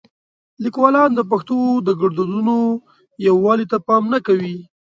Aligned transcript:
لیکوالان 0.63 1.09
د 1.15 1.21
پښتو 1.31 1.57
د 1.87 1.89
ګړدودونو 1.99 2.55
یووالي 3.27 3.65
ته 3.71 3.77
پام 3.87 4.03
نه 4.13 4.19
کوي. 4.27 4.57